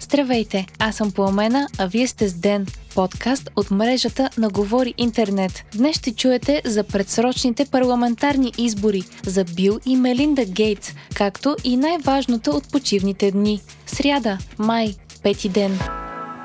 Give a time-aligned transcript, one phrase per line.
[0.00, 5.64] Здравейте, аз съм Пламена, а вие сте с Ден, подкаст от мрежата на Говори Интернет.
[5.74, 12.50] Днес ще чуете за предсрочните парламентарни избори, за Бил и Мелинда Гейтс, както и най-важното
[12.50, 13.60] от почивните дни.
[13.86, 15.78] Сряда, май, пети ден.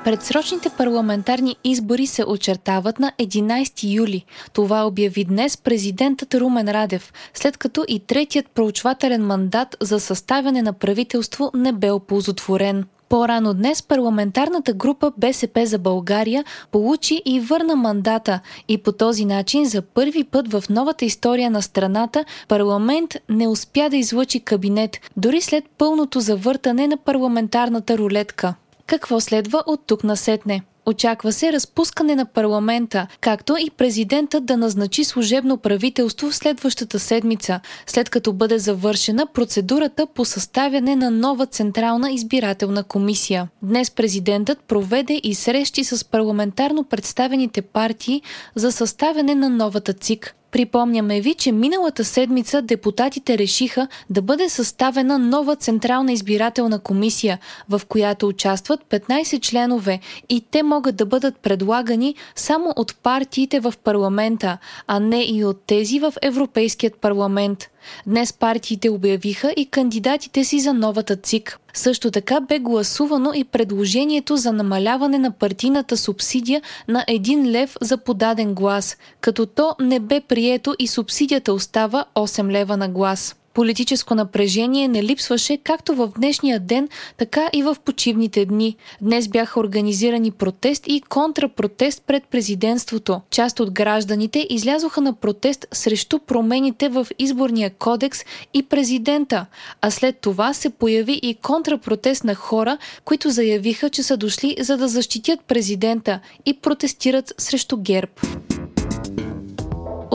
[0.06, 4.24] Предсрочните парламентарни избори се очертават на 11 юли.
[4.52, 10.72] Това обяви днес президентът Румен Радев, след като и третият проучвателен мандат за съставяне на
[10.72, 12.84] правителство не бе оползотворен.
[13.08, 19.64] По-рано днес парламентарната група БСП за България получи и върна мандата и по този начин
[19.64, 25.40] за първи път в новата история на страната парламент не успя да излъчи кабинет, дори
[25.40, 28.54] след пълното завъртане на парламентарната рулетка.
[28.86, 30.62] Какво следва от тук насетне?
[30.88, 37.60] Очаква се разпускане на парламента, както и президентът да назначи служебно правителство в следващата седмица,
[37.86, 43.48] след като бъде завършена процедурата по съставяне на нова Централна избирателна комисия.
[43.62, 48.22] Днес президентът проведе и срещи с парламентарно представените партии
[48.54, 50.34] за съставяне на новата ЦИК.
[50.50, 57.82] Припомняме ви, че миналата седмица депутатите решиха да бъде съставена нова Централна избирателна комисия, в
[57.88, 64.58] която участват 15 членове и те могат да бъдат предлагани само от партиите в парламента,
[64.86, 67.70] а не и от тези в Европейският парламент.
[68.06, 71.60] Днес партиите обявиха и кандидатите си за новата ЦИК.
[71.76, 77.96] Също така бе гласувано и предложението за намаляване на партийната субсидия на 1 лев за
[77.96, 83.36] подаден глас, като то не бе прието и субсидията остава 8 лева на глас.
[83.56, 88.76] Политическо напрежение не липсваше както в днешния ден, така и в почивните дни.
[89.00, 93.20] Днес бяха организирани протест и контрапротест пред президентството.
[93.30, 98.20] Част от гражданите излязоха на протест срещу промените в изборния кодекс
[98.54, 99.46] и президента,
[99.80, 104.76] а след това се появи и контрапротест на хора, които заявиха, че са дошли за
[104.76, 108.10] да защитят президента и протестират срещу ГЕРБ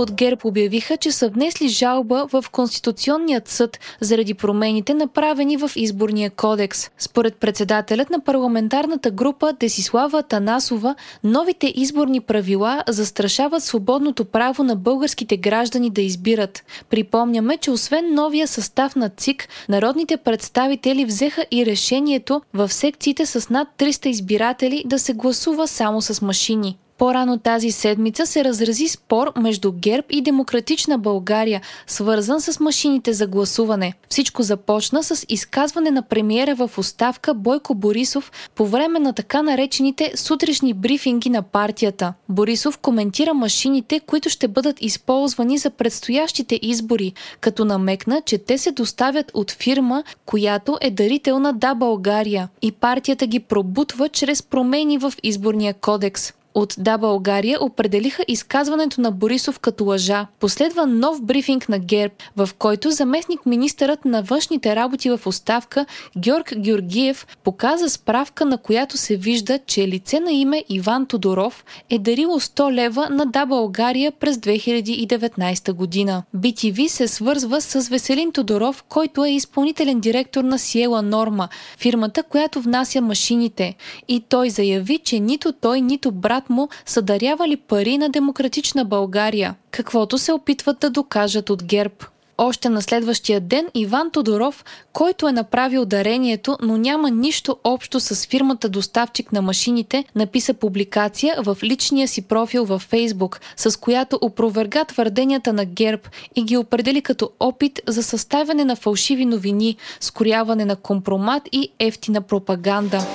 [0.02, 6.30] от ГЕРБ обявиха, че са внесли жалба в Конституционният съд заради промените направени в изборния
[6.30, 6.90] кодекс.
[6.98, 15.38] Според председателят на парламентарната група Десислава Танасова, новите изборни правила застрашават свободното право на българските
[15.38, 16.64] граждани да избират.
[16.90, 23.50] Припомняме, че освен новия състав на ЦИК, народните представители взеха и решението в секциите с
[23.50, 26.78] над 300 избиратели да се гласува само с машини.
[27.02, 33.28] По-рано тази седмица се разрази спор между ГЕРБ и Демократична България, свързан с машините за
[33.28, 33.94] гласуване.
[34.10, 40.12] Всичко започна с изказване на премиера в оставка Бойко Борисов по време на така наречените
[40.16, 42.14] сутрешни брифинги на партията.
[42.30, 48.72] Борисов коментира машините, които ще бъдат използвани за предстоящите избори, като намекна, че те се
[48.72, 54.98] доставят от фирма, която е дарител на Да България и партията ги пробутва чрез промени
[54.98, 60.28] в изборния кодекс от Да България определиха изказването на Борисов като лъжа.
[60.40, 65.86] Последва нов брифинг на ГЕРБ, в който заместник министърът на външните работи в оставка
[66.18, 72.00] Георг Георгиев показа справка, на която се вижда, че лице на име Иван Тодоров е
[72.00, 76.24] дарило 100 лева на Да България през 2019 година.
[76.36, 82.62] BTV се свързва с Веселин Тодоров, който е изпълнителен директор на Сиела Норма, фирмата, която
[82.62, 83.76] внася машините.
[84.08, 88.86] И той заяви, че нито той, нито брат брат му са дарявали пари на демократична
[88.86, 91.96] България, каквото се опитват да докажат от ГЕРБ.
[92.38, 98.28] Още на следващия ден Иван Тодоров, който е направил дарението, но няма нищо общо с
[98.28, 104.86] фирмата доставчик на машините, написа публикация в личния си профил във Фейсбук, с която опроверга
[104.86, 106.02] твърденията на ГЕРБ
[106.36, 112.22] и ги определи като опит за съставяне на фалшиви новини, скоряване на компромат и ефтина
[112.22, 113.08] пропаганда.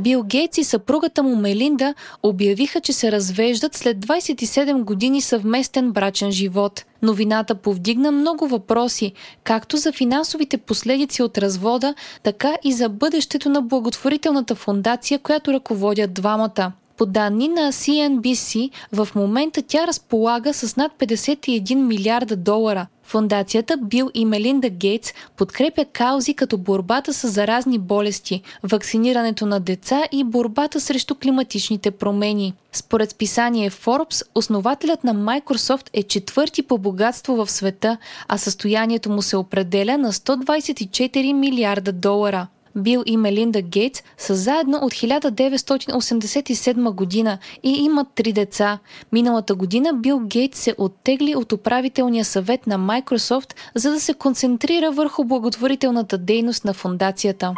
[0.00, 6.32] Бил Гейтс и съпругата му Мелинда обявиха, че се развеждат след 27 години съвместен брачен
[6.32, 6.84] живот.
[7.02, 9.12] Новината повдигна много въпроси,
[9.44, 16.14] както за финансовите последици от развода, така и за бъдещето на благотворителната фундация, която ръководят
[16.14, 16.72] двамата.
[16.96, 22.86] По данни на CNBC, в момента тя разполага с над 51 милиарда долара.
[23.06, 30.02] Фундацията Бил и Мелинда Гейтс подкрепя каузи като борбата с заразни болести, вакцинирането на деца
[30.12, 32.54] и борбата срещу климатичните промени.
[32.72, 37.96] Според списание Forbes, основателят на Microsoft е четвърти по богатство в света,
[38.28, 42.46] а състоянието му се определя на 124 милиарда долара.
[42.76, 48.78] Бил и Мелинда Гейтс са заедно от 1987 година и имат три деца.
[49.12, 54.90] Миналата година Бил Гейтс се оттегли от управителния съвет на Microsoft, за да се концентрира
[54.90, 57.54] върху благотворителната дейност на фундацията.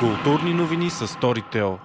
[0.00, 1.78] Културни новини с Storytel.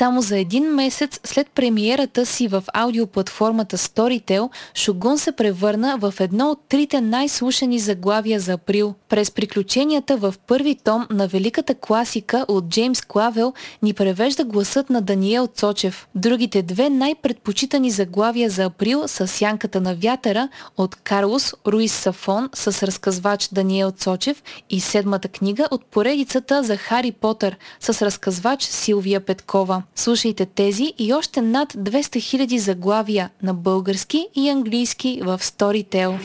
[0.00, 6.50] Само за един месец след премиерата си в аудиоплатформата Storytel, Шогун се превърна в едно
[6.50, 8.94] от трите най-слушани заглавия за април.
[9.08, 13.52] През приключенията в първи том на великата класика от Джеймс Клавел
[13.82, 16.08] ни превежда гласът на Даниел Цочев.
[16.14, 22.82] Другите две най-предпочитани заглавия за април са Сянката на вятъра от Карлос Руис Сафон с
[22.82, 29.82] разказвач Даниел Цочев и седмата книга от поредицата за Хари Потър с разказвач Силвия Петкова.
[29.94, 36.18] Слушайте тези и още над 200 000 заглавия на български и английски в Storytel.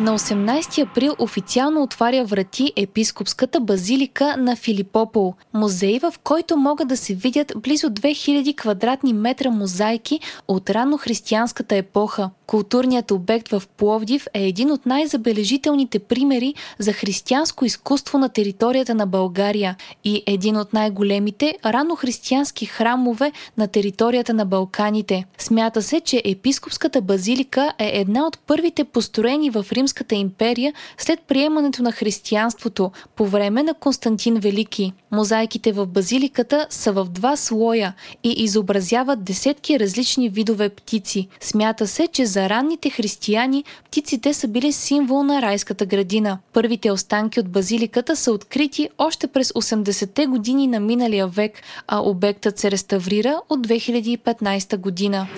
[0.00, 6.96] На 18 април официално отваря врати епископската базилика на Филипопол, музей в който могат да
[6.96, 12.30] се видят близо 2000 квадратни метра мозайки от рано християнската епоха.
[12.50, 19.06] Културният обект в Пловдив е един от най-забележителните примери за християнско изкуство на територията на
[19.06, 25.24] България и един от най-големите ранохристиянски храмове на територията на Балканите.
[25.38, 31.82] Смята се, че епископската базилика е една от първите построени в Римската империя след приемането
[31.82, 34.92] на християнството по време на Константин Велики.
[35.12, 37.94] Мозайките в базиликата са в два слоя
[38.24, 41.28] и изобразяват десетки различни видове птици.
[41.40, 46.38] Смята се, че за ранните християни птиците са били символ на райската градина.
[46.52, 51.52] Първите останки от базиликата са открити още през 80-те години на миналия век,
[51.86, 55.28] а обектът се реставрира от 2015 година.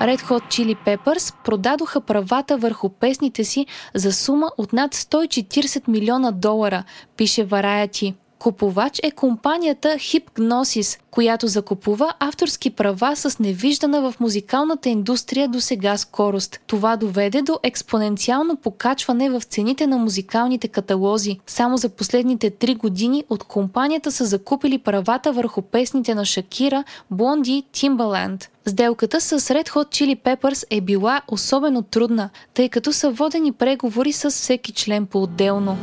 [0.00, 6.30] Red Hot Chili Peppers продадоха правата върху песните си за сума от над 140 милиона
[6.30, 6.84] долара,
[7.16, 8.14] пише Variety.
[8.40, 15.96] Купувач е компанията Hypnosis, която закупува авторски права с невиждана в музикалната индустрия до сега
[15.96, 16.60] скорост.
[16.66, 21.38] Това доведе до експоненциално покачване в цените на музикалните каталози.
[21.46, 27.64] Само за последните три години от компанията са закупили правата върху песните на Шакира, Блонди,
[27.72, 28.46] Timbaland.
[28.66, 34.12] Сделката с Red Hot Chili Peppers е била особено трудна, тъй като са водени преговори
[34.12, 35.76] с всеки член по-отделно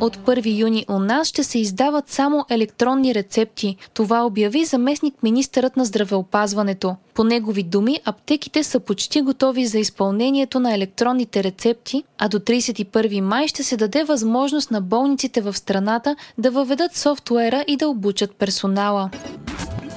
[0.00, 0.16] от.
[0.16, 3.76] От 1 юни у нас ще се издават само електронни рецепти.
[3.94, 6.96] Това обяви заместник министърът на здравеопазването.
[7.14, 13.20] По негови думи, аптеките са почти готови за изпълнението на електронните рецепти, а до 31
[13.20, 18.36] май ще се даде възможност на болниците в страната да въведат софтуера и да обучат
[18.36, 19.10] персонала.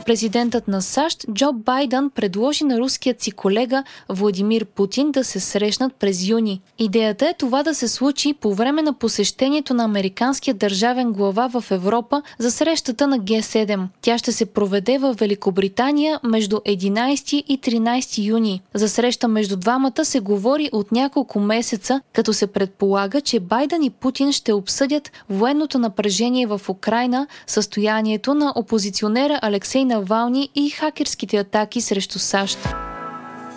[0.09, 5.93] Президентът на САЩ Джо Байден предложи на руският си колега Владимир Путин да се срещнат
[5.93, 6.61] през юни.
[6.79, 11.71] Идеята е това да се случи по време на посещението на американския държавен глава в
[11.71, 13.87] Европа за срещата на Г7.
[14.01, 18.61] Тя ще се проведе в Великобритания между 11 и 13 юни.
[18.73, 23.89] За среща между двамата се говори от няколко месеца, като се предполага, че Байден и
[23.89, 31.37] Путин ще обсъдят военното напрежение в Украина, състоянието на опозиционера Алексей Навалny Навални и хакерските
[31.39, 32.57] атаки срещу САЩ.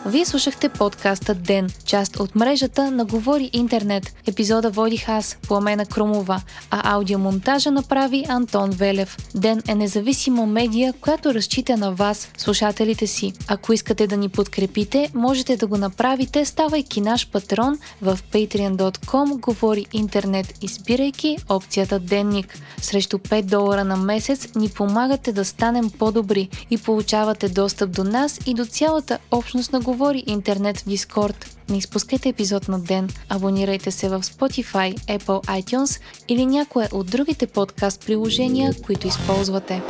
[0.06, 4.14] Вие слушахте подкаста Ден, част от мрежата на Говори Интернет.
[4.26, 6.40] Епизода водих аз, Пламена Крумова,
[6.70, 9.16] а аудиомонтажа направи Антон Велев.
[9.34, 13.32] Ден е независима медия, която разчита на вас, слушателите си.
[13.48, 19.86] Ако искате да ни подкрепите, можете да го направите, ставайки наш патрон в patreon.com Говори
[19.92, 22.58] Интернет, избирайки опцията Денник.
[22.80, 28.40] Срещу 5 долара на месец ни помагате да станем по-добри и получавате достъп до нас
[28.46, 31.56] и до цялата общност на говори интернет в Дискорд.
[31.68, 37.46] Не изпускайте епизод на ден, абонирайте се в Spotify, Apple iTunes или някое от другите
[37.46, 39.82] подкаст приложения, които използвате.